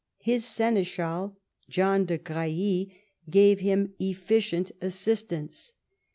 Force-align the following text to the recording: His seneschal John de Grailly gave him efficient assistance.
His 0.21 0.43
seneschal 0.43 1.37
John 1.69 2.05
de 2.05 2.17
Grailly 2.17 2.91
gave 3.29 3.59
him 3.59 3.93
efficient 3.99 4.71
assistance. 4.81 5.73